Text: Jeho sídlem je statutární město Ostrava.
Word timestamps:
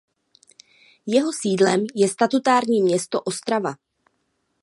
Jeho 1.05 1.33
sídlem 1.33 1.85
je 1.95 2.07
statutární 2.09 2.81
město 2.81 3.21
Ostrava. 3.21 3.75